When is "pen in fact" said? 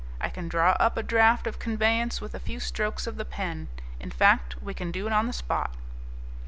3.23-4.55